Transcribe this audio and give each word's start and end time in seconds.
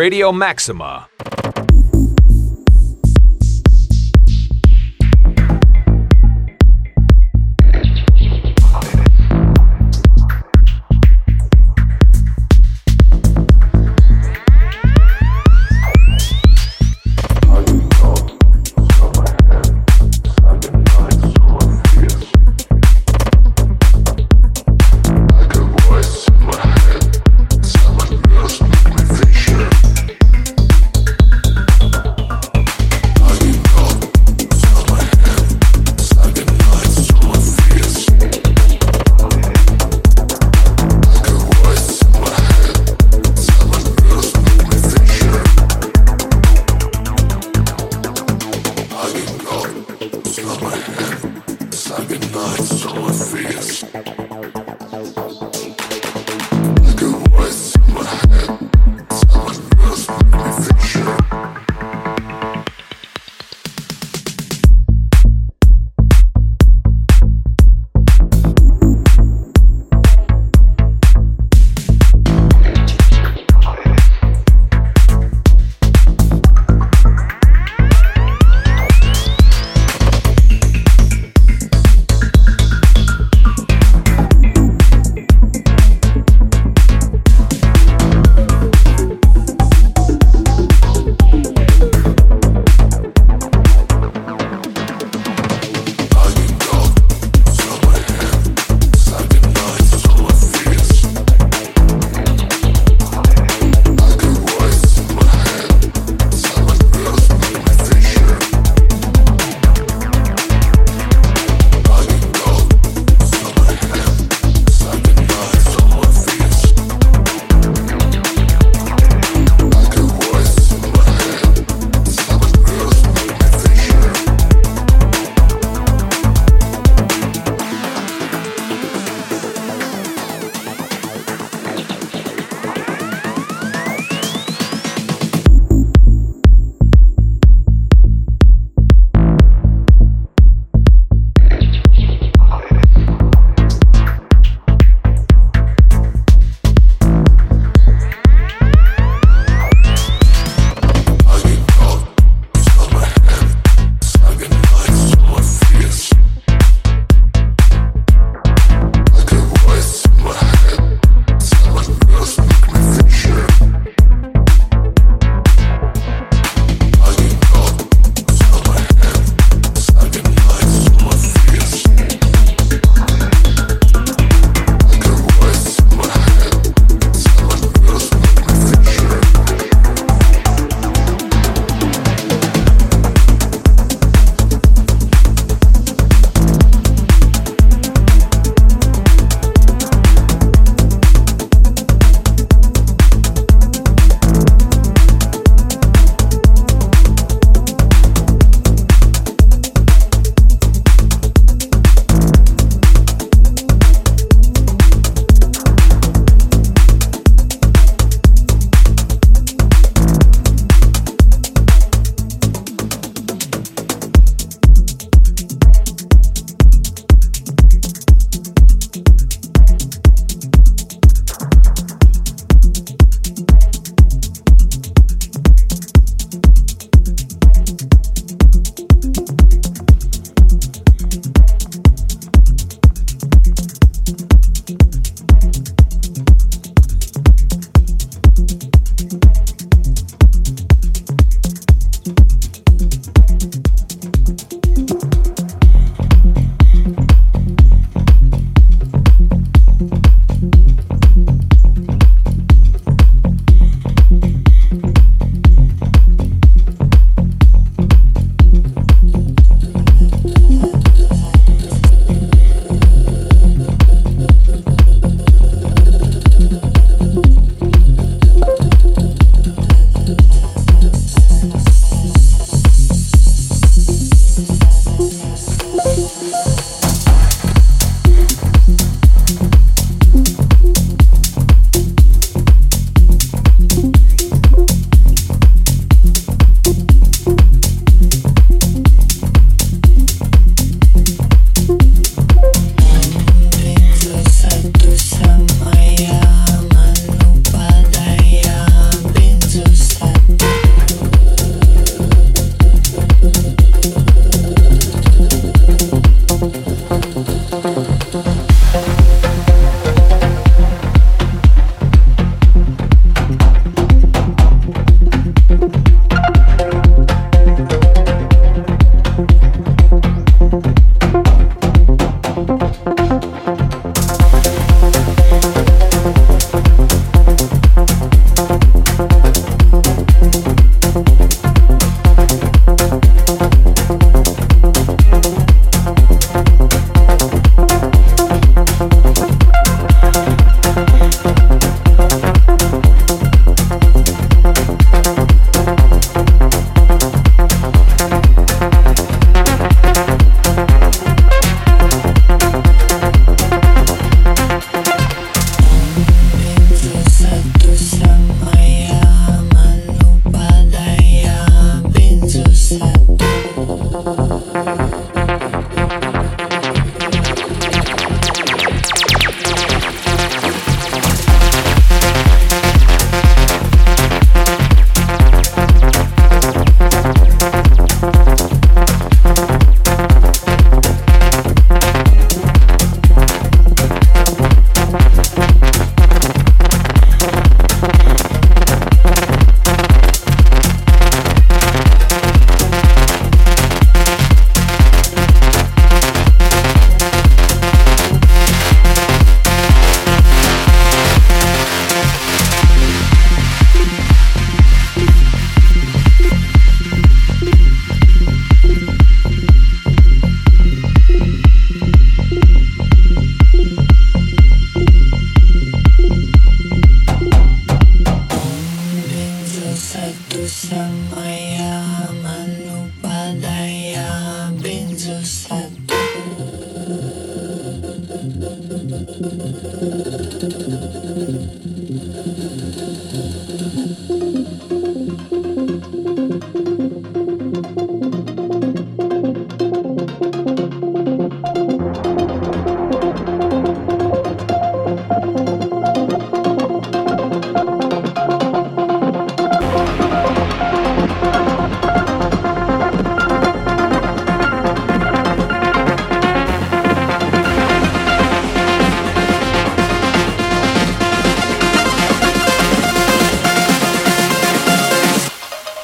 Radio 0.00 0.32
Maxima. 0.32 1.09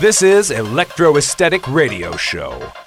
This 0.07 0.23
is 0.23 0.53
Electro 0.53 1.17
Esthetic 1.17 1.67
Radio 1.67 2.17
Show. 2.17 2.86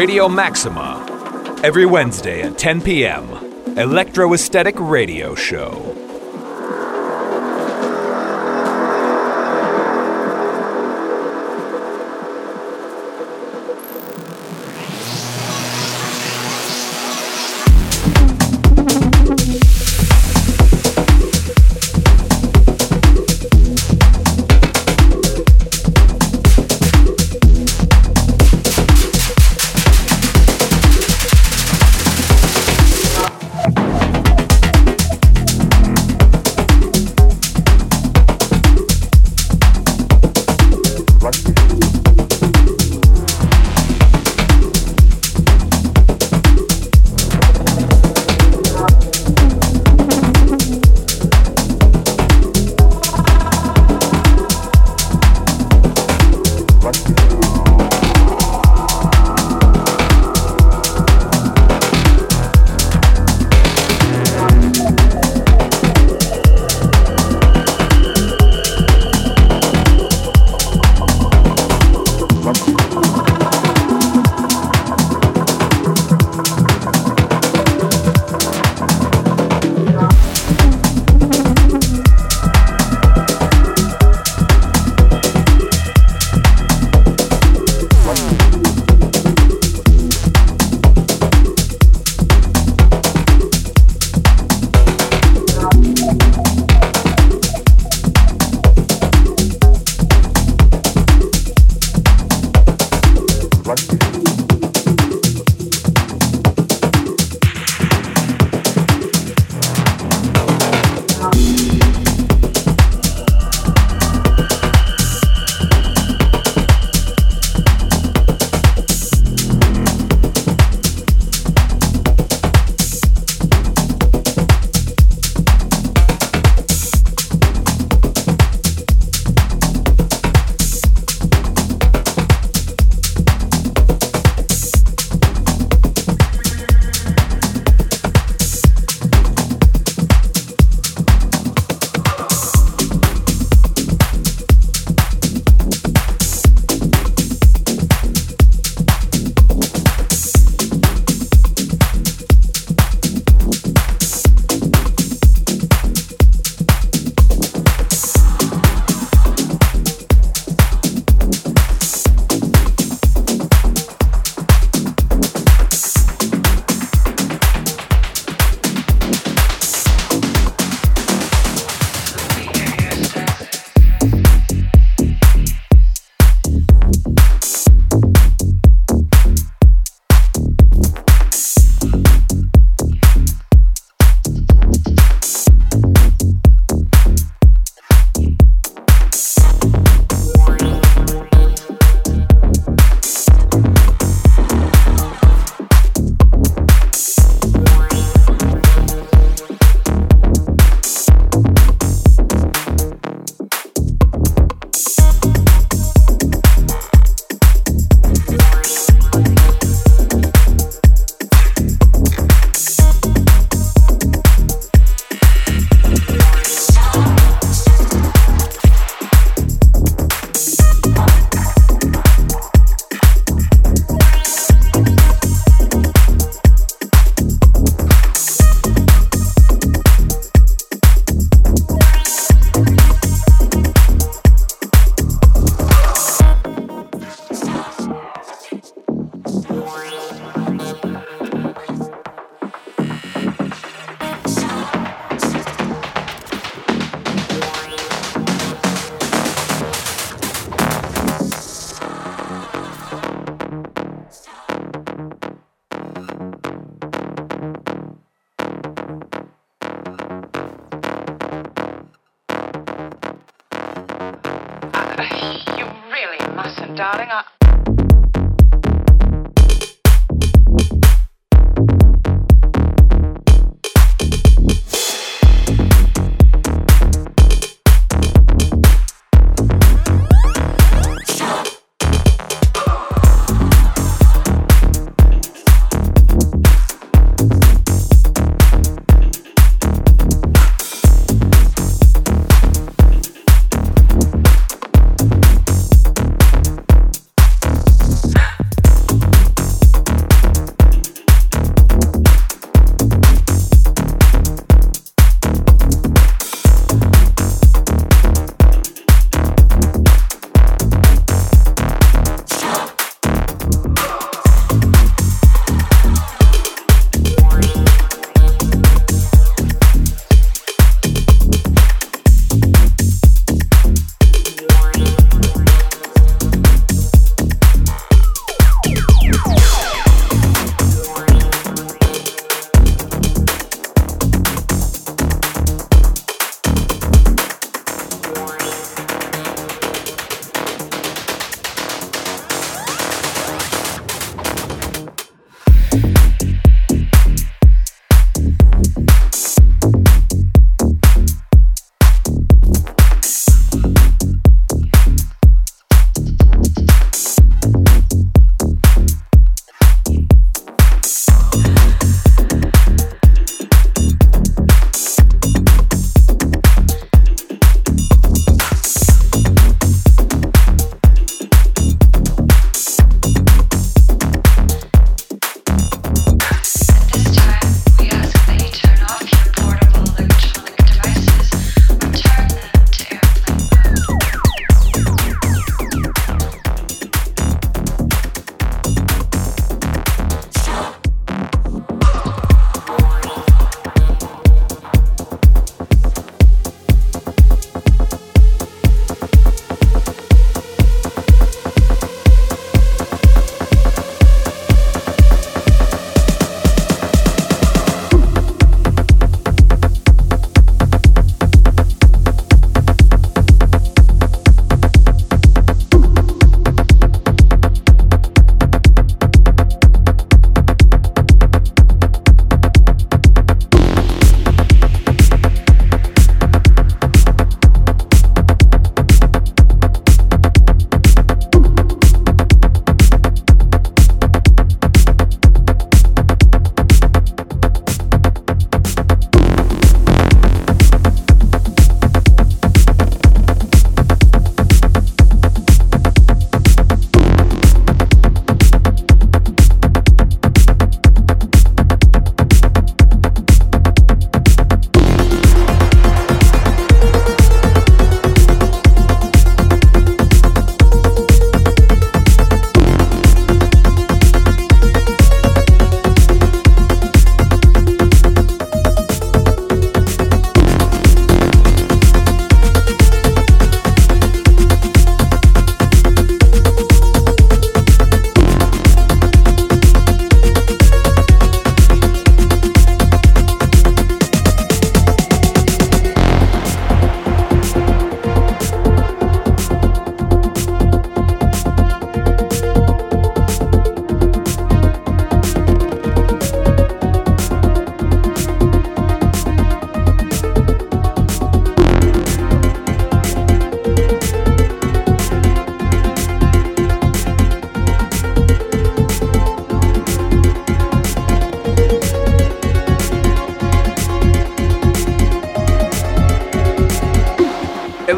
Radio 0.00 0.30
Maxima. 0.30 1.04
Every 1.62 1.84
Wednesday 1.84 2.40
at 2.40 2.56
10 2.56 2.80
p.m. 2.80 3.22
Electro 3.76 4.32
Esthetic 4.32 4.74
Radio 4.78 5.34
Show. 5.34 5.89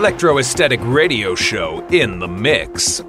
Electro 0.02 0.38
Esthetic 0.38 0.80
Radio 0.82 1.36
Show 1.36 1.86
in 1.92 2.18
the 2.18 2.26
mix. 2.26 3.04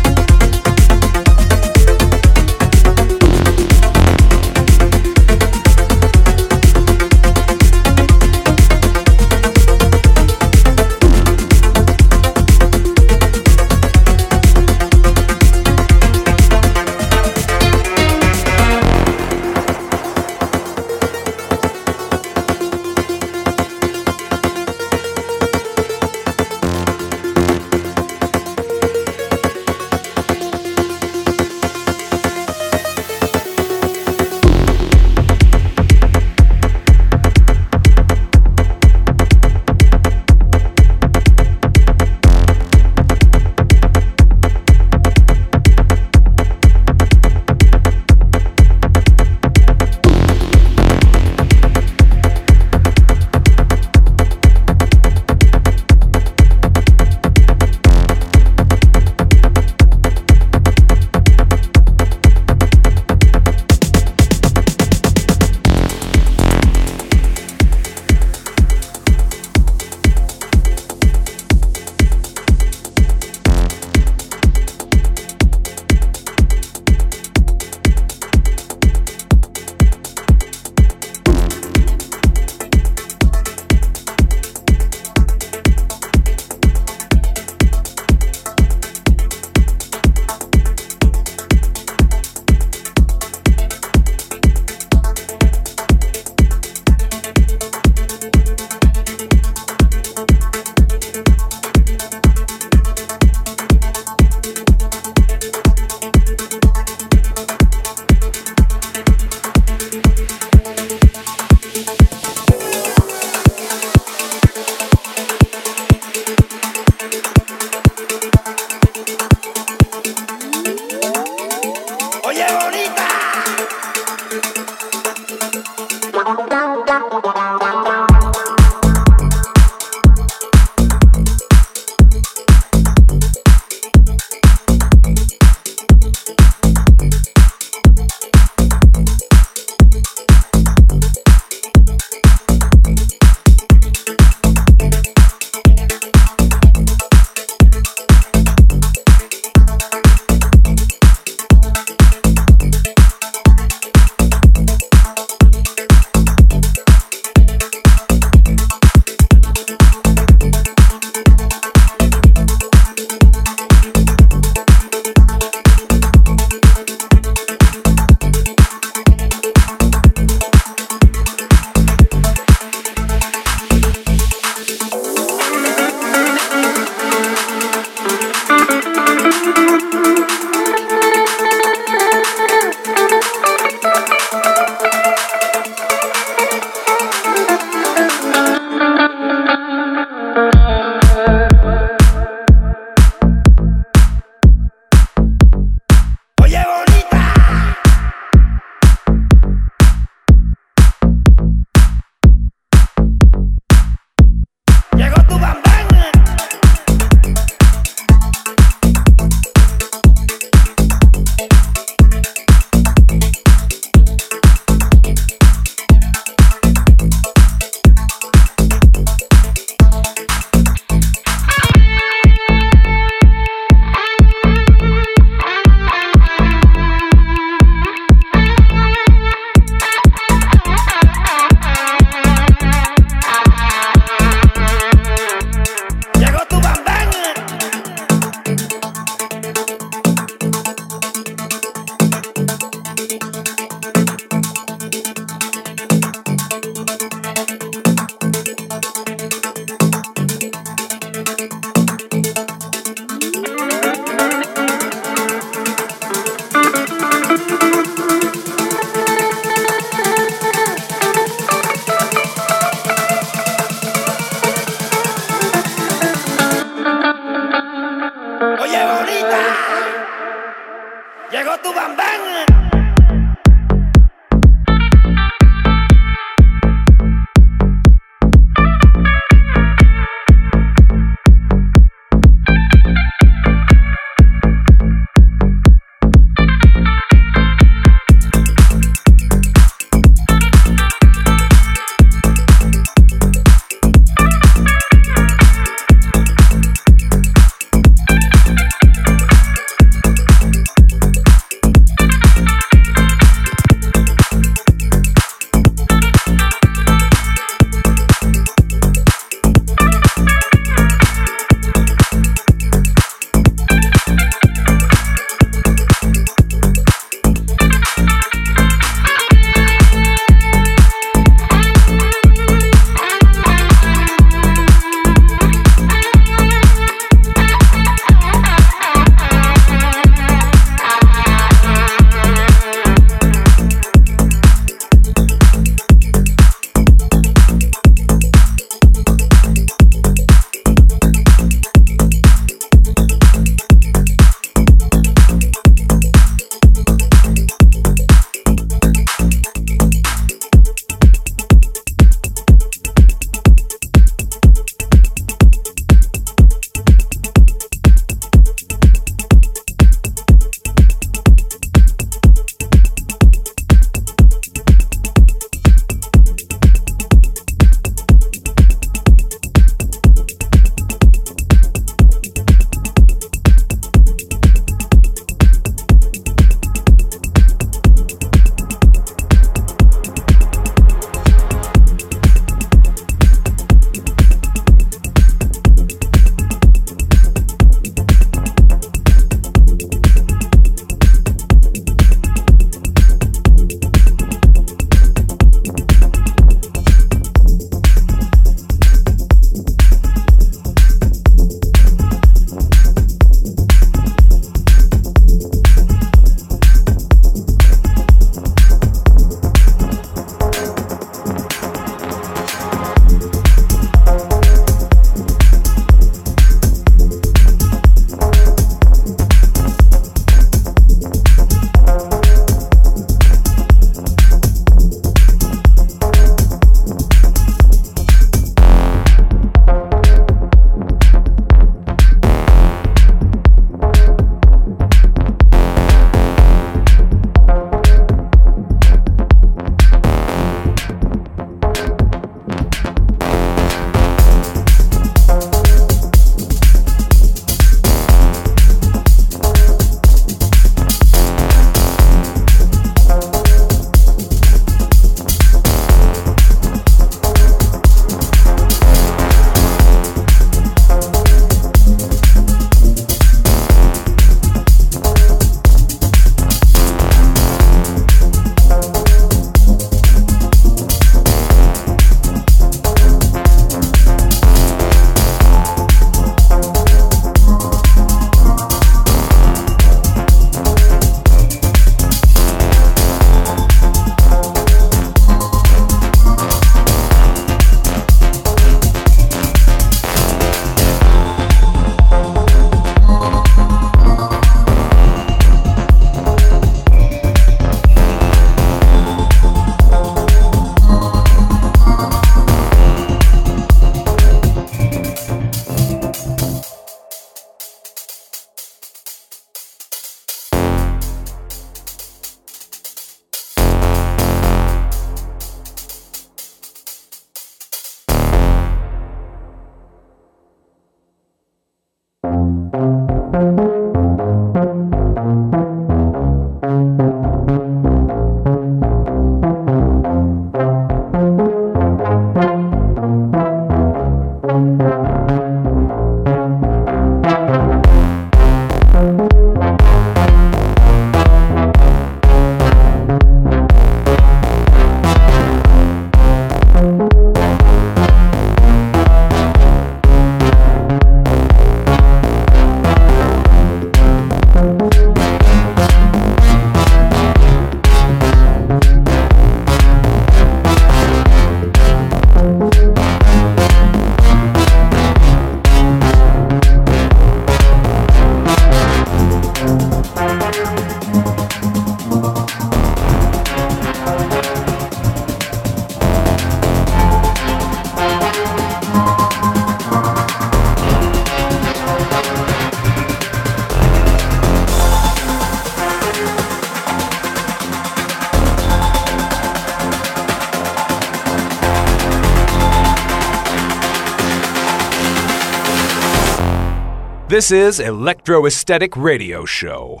This 597.28 597.50
is 597.50 597.78
Electro 597.78 598.46
Esthetic 598.46 598.96
Radio 598.96 599.44
Show. 599.44 600.00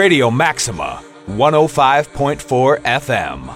Radio 0.00 0.30
Maxima, 0.30 1.02
105.4 1.28 2.80
FM. 2.80 3.49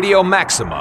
Radio 0.00 0.22
Maxima. 0.22 0.79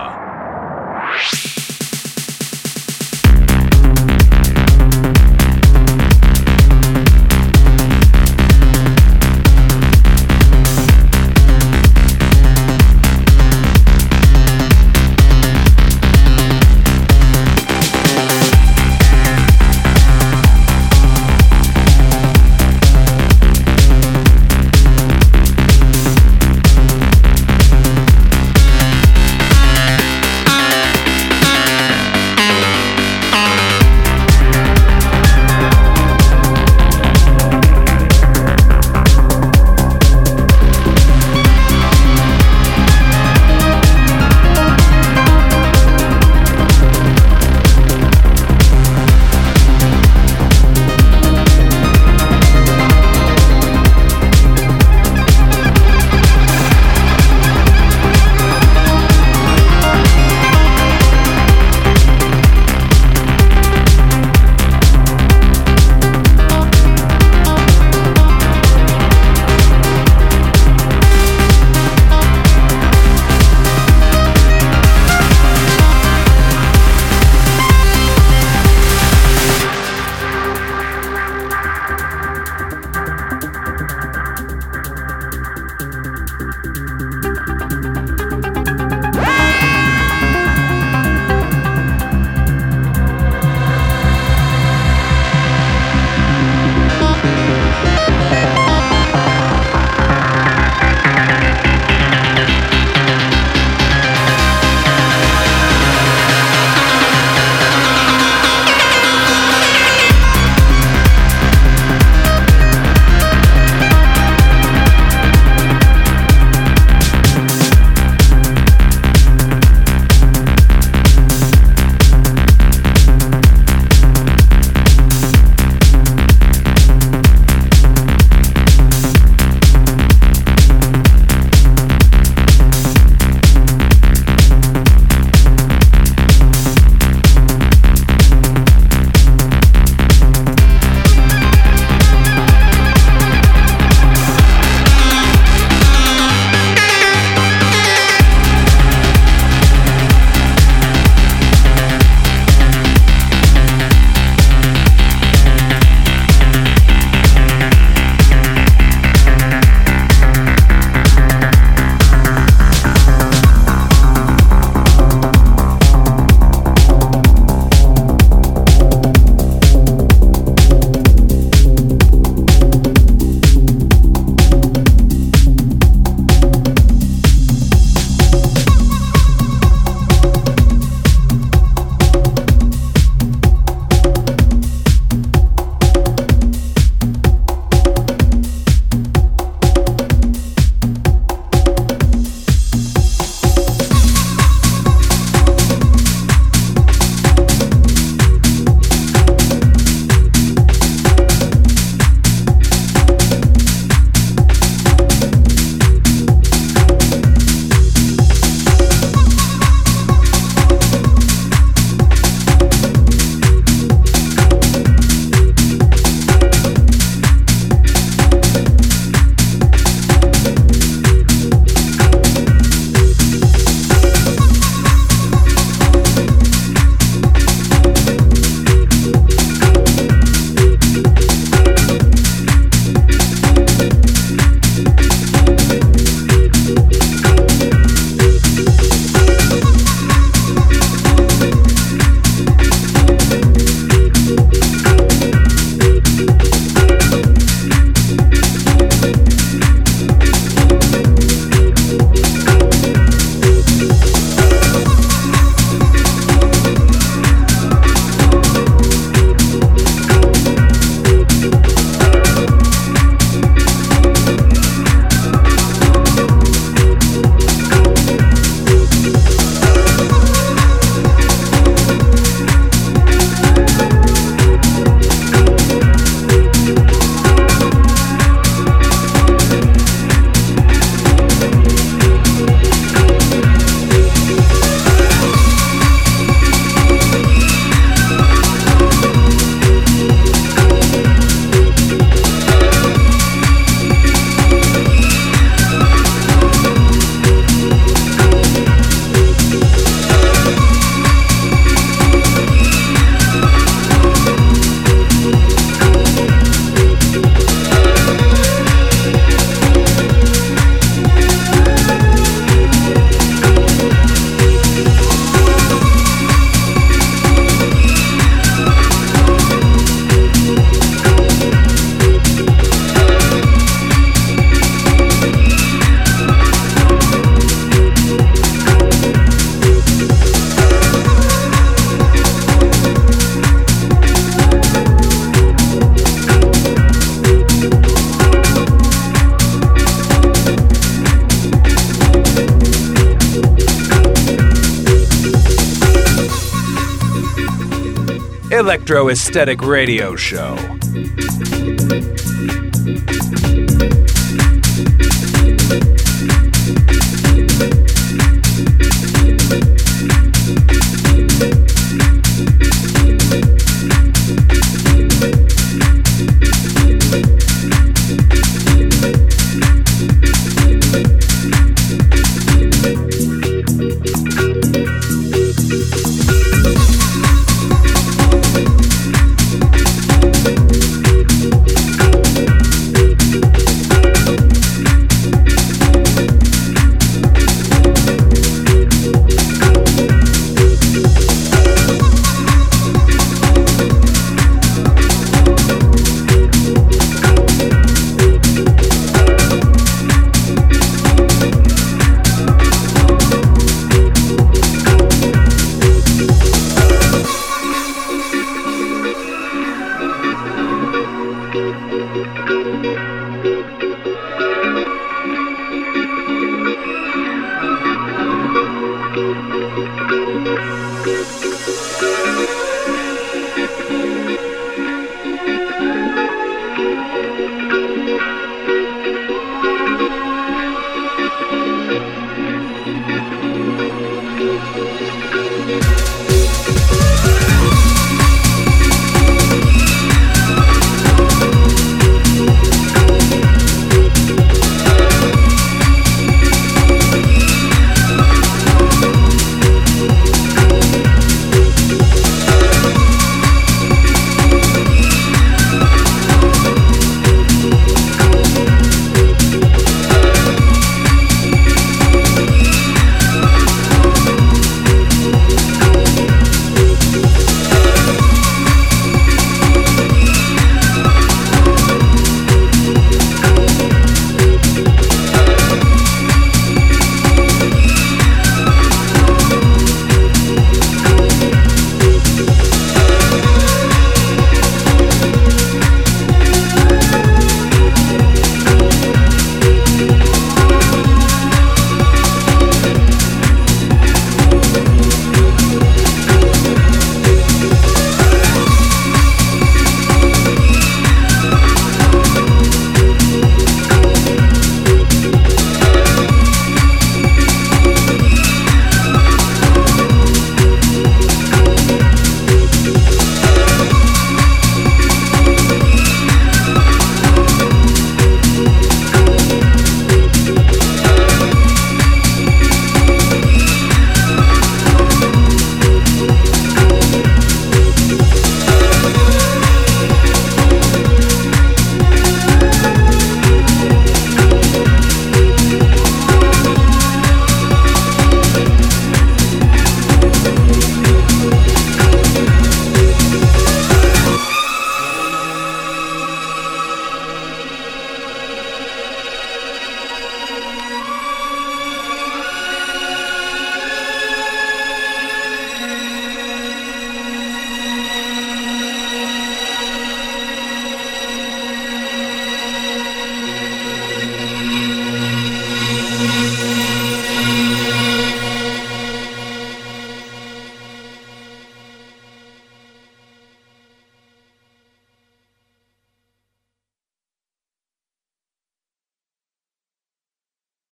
Esthetic 349.30 349.62
Radio 349.62 350.16
Show. 350.16 350.89